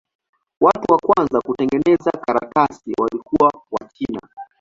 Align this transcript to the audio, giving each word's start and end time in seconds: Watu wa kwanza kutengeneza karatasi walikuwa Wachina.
Watu 0.61 0.93
wa 0.93 0.99
kwanza 1.01 1.41
kutengeneza 1.41 2.11
karatasi 2.11 2.93
walikuwa 2.97 3.51
Wachina. 3.71 4.19